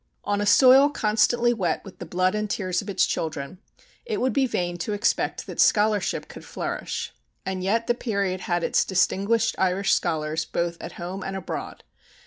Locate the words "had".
8.41-8.63